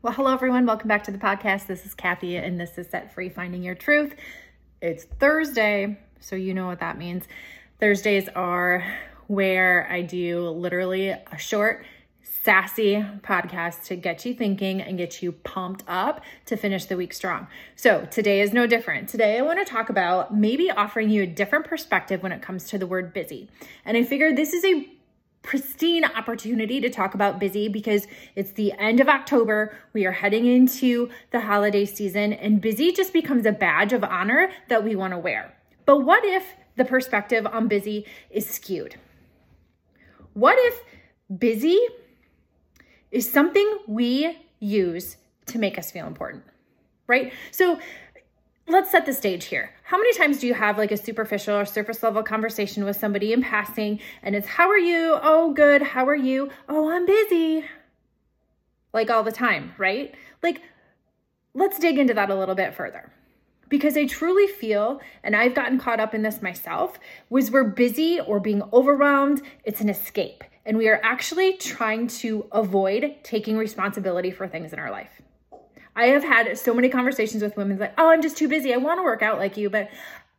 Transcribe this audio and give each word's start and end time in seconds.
Well, 0.00 0.12
hello, 0.12 0.32
everyone. 0.32 0.64
Welcome 0.64 0.86
back 0.86 1.02
to 1.04 1.10
the 1.10 1.18
podcast. 1.18 1.66
This 1.66 1.84
is 1.84 1.92
Kathy, 1.92 2.36
and 2.36 2.60
this 2.60 2.78
is 2.78 2.88
Set 2.88 3.12
Free 3.12 3.28
Finding 3.28 3.64
Your 3.64 3.74
Truth. 3.74 4.14
It's 4.80 5.02
Thursday, 5.02 5.98
so 6.20 6.36
you 6.36 6.54
know 6.54 6.68
what 6.68 6.78
that 6.78 6.96
means. 6.96 7.24
Thursdays 7.80 8.28
are 8.36 8.86
where 9.26 9.88
I 9.90 10.02
do 10.02 10.50
literally 10.50 11.08
a 11.08 11.36
short, 11.36 11.84
sassy 12.22 13.04
podcast 13.22 13.86
to 13.86 13.96
get 13.96 14.24
you 14.24 14.34
thinking 14.34 14.80
and 14.80 14.98
get 14.98 15.20
you 15.20 15.32
pumped 15.32 15.82
up 15.88 16.22
to 16.46 16.56
finish 16.56 16.84
the 16.84 16.96
week 16.96 17.12
strong. 17.12 17.48
So 17.74 18.06
today 18.08 18.40
is 18.40 18.52
no 18.52 18.68
different. 18.68 19.08
Today 19.08 19.36
I 19.36 19.42
want 19.42 19.58
to 19.58 19.64
talk 19.64 19.90
about 19.90 20.32
maybe 20.32 20.70
offering 20.70 21.10
you 21.10 21.24
a 21.24 21.26
different 21.26 21.64
perspective 21.64 22.22
when 22.22 22.30
it 22.30 22.40
comes 22.40 22.68
to 22.68 22.78
the 22.78 22.86
word 22.86 23.12
busy. 23.12 23.50
And 23.84 23.96
I 23.96 24.04
figured 24.04 24.36
this 24.36 24.52
is 24.52 24.64
a 24.64 24.97
pristine 25.42 26.04
opportunity 26.04 26.80
to 26.80 26.90
talk 26.90 27.14
about 27.14 27.38
busy 27.38 27.68
because 27.68 28.06
it's 28.34 28.52
the 28.52 28.72
end 28.72 29.00
of 29.00 29.08
October. 29.08 29.76
We 29.92 30.04
are 30.06 30.12
heading 30.12 30.46
into 30.46 31.08
the 31.30 31.40
holiday 31.40 31.84
season, 31.84 32.32
and 32.32 32.60
busy 32.60 32.92
just 32.92 33.12
becomes 33.12 33.46
a 33.46 33.52
badge 33.52 33.92
of 33.92 34.04
honor 34.04 34.50
that 34.68 34.84
we 34.84 34.94
want 34.94 35.12
to 35.12 35.18
wear. 35.18 35.54
But 35.86 36.04
what 36.04 36.24
if 36.24 36.44
the 36.76 36.84
perspective 36.84 37.46
on 37.46 37.68
busy 37.68 38.06
is 38.30 38.48
skewed? 38.48 38.96
What 40.34 40.56
if 40.58 40.82
busy 41.38 41.78
is 43.10 43.30
something 43.30 43.78
we 43.86 44.38
use 44.60 45.16
to 45.46 45.58
make 45.58 45.78
us 45.78 45.90
feel 45.90 46.06
important, 46.06 46.44
right? 47.06 47.32
So 47.50 47.78
let's 48.68 48.90
set 48.90 49.06
the 49.06 49.12
stage 49.12 49.46
here. 49.46 49.70
How 49.84 49.96
many 49.96 50.12
times 50.14 50.38
do 50.38 50.46
you 50.46 50.54
have 50.54 50.78
like 50.78 50.92
a 50.92 50.96
superficial 50.96 51.56
or 51.56 51.64
surface 51.64 52.02
level 52.02 52.22
conversation 52.22 52.84
with 52.84 52.96
somebody 52.96 53.32
in 53.32 53.42
passing 53.42 54.00
and 54.22 54.36
it's, 54.36 54.46
How 54.46 54.68
are 54.68 54.78
you? 54.78 55.18
Oh, 55.22 55.52
good. 55.52 55.82
How 55.82 56.06
are 56.06 56.16
you? 56.16 56.50
Oh, 56.68 56.90
I'm 56.90 57.06
busy. 57.06 57.64
Like 58.92 59.10
all 59.10 59.22
the 59.22 59.32
time, 59.32 59.72
right? 59.78 60.14
Like, 60.42 60.62
let's 61.54 61.78
dig 61.78 61.98
into 61.98 62.14
that 62.14 62.30
a 62.30 62.34
little 62.34 62.54
bit 62.54 62.74
further. 62.74 63.12
Because 63.68 63.96
I 63.98 64.06
truly 64.06 64.46
feel, 64.46 65.00
and 65.22 65.36
I've 65.36 65.54
gotten 65.54 65.78
caught 65.78 66.00
up 66.00 66.14
in 66.14 66.22
this 66.22 66.40
myself, 66.40 66.98
was 67.28 67.50
we're 67.50 67.64
busy 67.64 68.18
or 68.18 68.40
being 68.40 68.62
overwhelmed, 68.72 69.42
it's 69.64 69.82
an 69.82 69.90
escape. 69.90 70.42
And 70.64 70.78
we 70.78 70.88
are 70.88 71.00
actually 71.02 71.54
trying 71.54 72.06
to 72.08 72.46
avoid 72.50 73.16
taking 73.22 73.58
responsibility 73.58 74.30
for 74.30 74.48
things 74.48 74.72
in 74.72 74.78
our 74.78 74.90
life. 74.90 75.20
I 75.98 76.06
have 76.10 76.22
had 76.22 76.56
so 76.56 76.72
many 76.72 76.88
conversations 76.88 77.42
with 77.42 77.56
women 77.56 77.76
like, 77.76 77.92
oh, 77.98 78.08
I'm 78.08 78.22
just 78.22 78.36
too 78.36 78.46
busy. 78.46 78.72
I 78.72 78.76
want 78.76 79.00
to 79.00 79.02
work 79.02 79.20
out 79.20 79.38
like 79.38 79.56
you, 79.56 79.68
but 79.68 79.90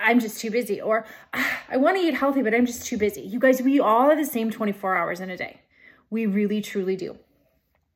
I'm 0.00 0.18
just 0.18 0.40
too 0.40 0.50
busy. 0.50 0.80
Or 0.80 1.06
ah, 1.32 1.60
I 1.70 1.76
want 1.76 1.96
to 1.96 2.02
eat 2.02 2.14
healthy, 2.14 2.42
but 2.42 2.52
I'm 2.52 2.66
just 2.66 2.84
too 2.84 2.98
busy. 2.98 3.20
You 3.20 3.38
guys, 3.38 3.62
we 3.62 3.78
all 3.78 4.08
have 4.08 4.18
the 4.18 4.26
same 4.26 4.50
24 4.50 4.96
hours 4.96 5.20
in 5.20 5.30
a 5.30 5.36
day. 5.36 5.60
We 6.10 6.26
really, 6.26 6.60
truly 6.60 6.96
do. 6.96 7.16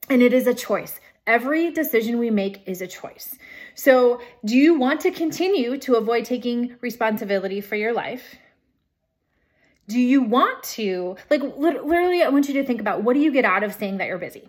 And 0.09 0.23
it 0.23 0.33
is 0.33 0.47
a 0.47 0.55
choice. 0.55 1.01
Every 1.27 1.73
decision 1.73 2.21
we 2.21 2.31
make 2.31 2.63
is 2.65 2.81
a 2.81 2.87
choice. 2.87 3.37
So, 3.75 4.21
do 4.45 4.57
you 4.57 4.79
want 4.79 5.01
to 5.01 5.11
continue 5.11 5.79
to 5.79 5.97
avoid 5.97 6.27
taking 6.27 6.77
responsibility 6.81 7.61
for 7.61 7.75
your 7.75 7.93
life? 7.93 8.37
Do 9.89 9.99
you 9.99 10.23
want 10.23 10.63
to, 10.75 11.17
like, 11.29 11.43
literally, 11.43 12.23
I 12.23 12.29
want 12.29 12.47
you 12.47 12.55
to 12.55 12.65
think 12.65 12.81
about 12.81 13.03
what 13.03 13.15
do 13.15 13.21
you 13.21 13.33
get 13.33 13.45
out 13.45 13.65
of 13.65 13.75
saying 13.75 13.97
that 13.97 14.07
you're 14.07 14.17
busy? 14.17 14.49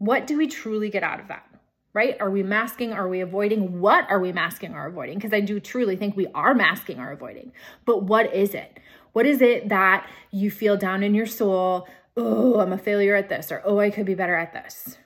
What 0.00 0.26
do 0.26 0.38
we 0.38 0.46
truly 0.46 0.88
get 0.88 1.02
out 1.02 1.20
of 1.20 1.28
that? 1.28 1.46
Right? 1.92 2.16
Are 2.20 2.30
we 2.30 2.42
masking? 2.42 2.94
Are 2.94 3.06
we 3.06 3.20
avoiding? 3.20 3.80
What 3.80 4.10
are 4.10 4.18
we 4.18 4.32
masking 4.32 4.72
or 4.72 4.86
avoiding? 4.86 5.18
Because 5.18 5.34
I 5.34 5.40
do 5.40 5.60
truly 5.60 5.94
think 5.94 6.16
we 6.16 6.26
are 6.28 6.54
masking 6.54 6.98
or 6.98 7.12
avoiding. 7.12 7.52
But 7.84 8.04
what 8.04 8.34
is 8.34 8.54
it? 8.54 8.80
What 9.12 9.26
is 9.26 9.42
it 9.42 9.68
that 9.68 10.08
you 10.30 10.50
feel 10.50 10.78
down 10.78 11.02
in 11.02 11.14
your 11.14 11.26
soul? 11.26 11.86
Oh, 12.16 12.60
I'm 12.60 12.72
a 12.72 12.78
failure 12.78 13.14
at 13.14 13.28
this, 13.28 13.52
or 13.52 13.60
oh, 13.62 13.78
I 13.78 13.90
could 13.90 14.06
be 14.06 14.14
better 14.14 14.36
at 14.36 14.54
this. 14.54 14.96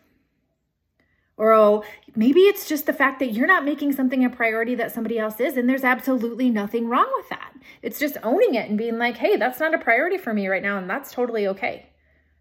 Or 1.36 1.52
oh, 1.52 1.82
maybe 2.14 2.42
it's 2.42 2.68
just 2.68 2.86
the 2.86 2.92
fact 2.92 3.18
that 3.18 3.32
you're 3.32 3.48
not 3.48 3.64
making 3.64 3.92
something 3.94 4.24
a 4.24 4.30
priority 4.30 4.76
that 4.76 4.92
somebody 4.92 5.18
else 5.18 5.40
is, 5.40 5.56
and 5.56 5.68
there's 5.68 5.82
absolutely 5.82 6.50
nothing 6.50 6.86
wrong 6.86 7.10
with 7.16 7.28
that. 7.30 7.52
It's 7.82 7.98
just 7.98 8.16
owning 8.22 8.54
it 8.54 8.68
and 8.68 8.78
being 8.78 8.98
like, 8.98 9.16
hey, 9.16 9.36
that's 9.36 9.58
not 9.58 9.74
a 9.74 9.78
priority 9.78 10.18
for 10.18 10.32
me 10.32 10.46
right 10.46 10.62
now, 10.62 10.78
and 10.78 10.88
that's 10.88 11.10
totally 11.10 11.48
okay. 11.48 11.88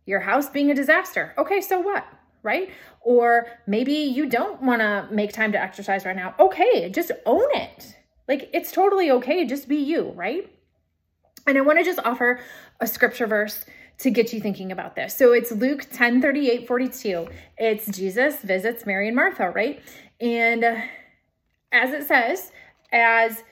Your 0.06 0.20
house 0.20 0.50
being 0.50 0.70
a 0.70 0.76
disaster. 0.76 1.34
Okay, 1.38 1.60
so 1.60 1.80
what? 1.80 2.06
Right? 2.44 2.70
Or 3.02 3.48
maybe 3.66 3.94
you 3.94 4.28
don't 4.28 4.62
want 4.62 4.82
to 4.82 5.08
make 5.12 5.34
time 5.34 5.52
to 5.54 5.62
exercise 5.62 6.06
right 6.06 6.16
now. 6.16 6.36
Okay, 6.40 6.90
just 6.90 7.12
own 7.26 7.48
it. 7.56 7.96
Like 8.28 8.50
it's 8.54 8.72
totally 8.72 9.10
okay. 9.12 9.46
Just 9.46 9.68
be 9.68 9.78
you, 9.78 10.12
right? 10.16 10.50
And 11.48 11.58
I 11.58 11.62
want 11.62 11.80
to 11.80 11.86
just 11.86 12.00
offer 12.06 12.40
a 12.80 12.88
scripture 12.88 13.28
verse 13.28 13.66
to 14.00 14.10
get 14.10 14.34
you 14.34 14.40
thinking 14.40 14.72
about 14.72 14.96
this. 14.96 15.16
So 15.16 15.34
it's 15.34 15.52
Luke 15.52 15.88
10 15.92 16.22
38 16.22 16.68
42. 16.68 17.28
It's 17.58 17.86
Jesus 17.88 18.38
visits 18.38 18.86
Mary 18.86 19.08
and 19.08 19.16
Martha, 19.16 19.50
right? 19.50 19.82
And 20.20 20.64
as 21.72 21.92
it 21.92 22.08
says, 22.08 22.52
as 22.92 23.44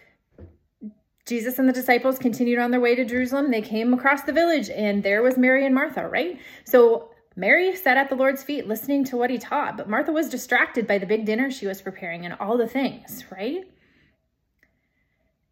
Jesus 1.25 1.59
and 1.59 1.67
the 1.67 1.73
disciples 1.73 2.17
continued 2.17 2.59
on 2.59 2.71
their 2.71 2.79
way 2.79 2.95
to 2.95 3.05
Jerusalem, 3.05 3.51
they 3.51 3.61
came 3.61 3.93
across 3.93 4.23
the 4.23 4.33
village 4.33 4.69
and 4.69 5.03
there 5.03 5.21
was 5.21 5.37
Mary 5.37 5.65
and 5.65 5.75
Martha, 5.75 6.07
right? 6.07 6.39
So 6.65 7.10
Mary 7.35 7.75
sat 7.75 7.97
at 7.97 8.09
the 8.09 8.15
Lord's 8.15 8.43
feet 8.43 8.67
listening 8.67 9.03
to 9.05 9.17
what 9.17 9.29
he 9.29 9.37
taught, 9.37 9.77
but 9.77 9.89
Martha 9.89 10.11
was 10.11 10.29
distracted 10.29 10.85
by 10.85 10.97
the 10.97 11.05
big 11.05 11.25
dinner 11.25 11.49
she 11.49 11.67
was 11.67 11.81
preparing 11.81 12.25
and 12.25 12.35
all 12.39 12.57
the 12.57 12.67
things, 12.67 13.23
right? 13.31 13.63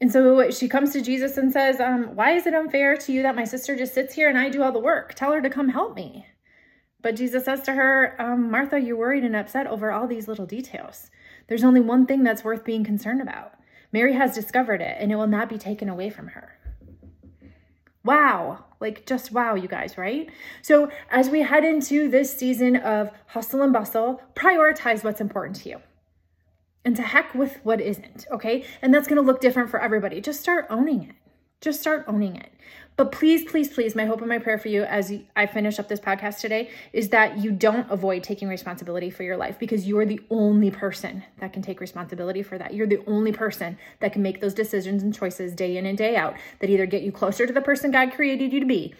And 0.01 0.11
so 0.11 0.49
she 0.51 0.67
comes 0.67 0.93
to 0.93 1.01
Jesus 1.01 1.37
and 1.37 1.51
says, 1.51 1.79
um, 1.79 2.15
Why 2.15 2.31
is 2.31 2.47
it 2.47 2.53
unfair 2.53 2.95
to 2.97 3.11
you 3.11 3.21
that 3.23 3.35
my 3.35 3.43
sister 3.43 3.75
just 3.75 3.93
sits 3.93 4.13
here 4.13 4.29
and 4.29 4.37
I 4.37 4.49
do 4.49 4.63
all 4.63 4.71
the 4.71 4.79
work? 4.79 5.13
Tell 5.13 5.31
her 5.31 5.41
to 5.41 5.49
come 5.49 5.69
help 5.69 5.95
me. 5.95 6.25
But 7.01 7.15
Jesus 7.15 7.45
says 7.45 7.61
to 7.61 7.73
her, 7.73 8.15
um, 8.19 8.51
Martha, 8.51 8.79
you're 8.79 8.97
worried 8.97 9.23
and 9.23 9.35
upset 9.35 9.67
over 9.67 9.91
all 9.91 10.07
these 10.07 10.27
little 10.27 10.45
details. 10.45 11.09
There's 11.47 11.63
only 11.63 11.79
one 11.79 12.05
thing 12.05 12.23
that's 12.23 12.43
worth 12.43 12.65
being 12.65 12.83
concerned 12.83 13.21
about. 13.21 13.53
Mary 13.91 14.13
has 14.13 14.35
discovered 14.35 14.81
it, 14.81 14.97
and 14.99 15.11
it 15.11 15.15
will 15.15 15.27
not 15.27 15.49
be 15.49 15.57
taken 15.57 15.89
away 15.89 16.09
from 16.09 16.27
her. 16.27 16.57
Wow. 18.03 18.65
Like, 18.79 19.05
just 19.05 19.31
wow, 19.31 19.55
you 19.55 19.67
guys, 19.67 19.97
right? 19.97 20.29
So, 20.61 20.89
as 21.11 21.29
we 21.29 21.41
head 21.41 21.65
into 21.65 22.09
this 22.09 22.35
season 22.35 22.77
of 22.77 23.11
hustle 23.27 23.61
and 23.61 23.73
bustle, 23.73 24.21
prioritize 24.35 25.03
what's 25.03 25.19
important 25.19 25.57
to 25.57 25.69
you. 25.69 25.81
And 26.85 26.95
to 26.95 27.01
heck 27.01 27.35
with 27.35 27.59
what 27.63 27.81
isn't, 27.81 28.25
okay? 28.31 28.63
And 28.81 28.93
that's 28.93 29.07
gonna 29.07 29.21
look 29.21 29.41
different 29.41 29.69
for 29.69 29.81
everybody. 29.81 30.21
Just 30.21 30.39
start 30.39 30.65
owning 30.69 31.03
it. 31.03 31.15
Just 31.59 31.81
start 31.81 32.05
owning 32.07 32.37
it. 32.37 32.51
But 32.99 33.13
please, 33.13 33.49
please, 33.49 33.69
please, 33.69 33.95
my 33.95 34.03
hope 34.03 34.19
and 34.19 34.27
my 34.27 34.39
prayer 34.39 34.57
for 34.57 34.67
you 34.67 34.83
as 34.83 35.13
I 35.33 35.45
finish 35.45 35.79
up 35.79 35.87
this 35.87 36.01
podcast 36.01 36.41
today 36.41 36.69
is 36.91 37.07
that 37.11 37.37
you 37.37 37.49
don't 37.49 37.89
avoid 37.89 38.25
taking 38.25 38.49
responsibility 38.49 39.09
for 39.09 39.23
your 39.23 39.37
life 39.37 39.57
because 39.57 39.87
you 39.87 39.97
are 39.99 40.05
the 40.05 40.19
only 40.29 40.69
person 40.69 41.23
that 41.37 41.53
can 41.53 41.61
take 41.61 41.79
responsibility 41.79 42.43
for 42.43 42.57
that. 42.57 42.73
You're 42.73 42.87
the 42.87 43.01
only 43.07 43.31
person 43.31 43.77
that 44.01 44.11
can 44.11 44.21
make 44.21 44.41
those 44.41 44.53
decisions 44.53 45.01
and 45.01 45.15
choices 45.15 45.53
day 45.53 45.77
in 45.77 45.85
and 45.85 45.97
day 45.97 46.17
out 46.17 46.35
that 46.59 46.69
either 46.69 46.85
get 46.85 47.03
you 47.03 47.13
closer 47.13 47.47
to 47.47 47.53
the 47.53 47.61
person 47.61 47.89
God 47.89 48.11
created 48.11 48.51
you 48.51 48.59
to 48.59 48.65
be 48.65 48.93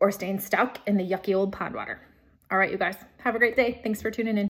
or 0.00 0.12
staying 0.12 0.38
stuck 0.38 0.78
in 0.86 0.96
the 0.96 1.04
yucky 1.04 1.34
old 1.34 1.52
pond 1.52 1.74
water. 1.74 2.00
All 2.52 2.58
right, 2.58 2.70
you 2.70 2.78
guys, 2.78 2.94
have 3.18 3.34
a 3.34 3.38
great 3.40 3.56
day. 3.56 3.80
Thanks 3.82 4.00
for 4.00 4.12
tuning 4.12 4.38
in. 4.38 4.42